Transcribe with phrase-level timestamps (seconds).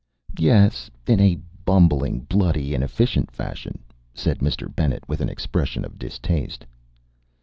[0.39, 3.83] "Yes, in a bumbling, bloody, inefficient fashion,"
[4.15, 4.65] said Mr.
[4.75, 6.65] Bennet, with an expression of distaste.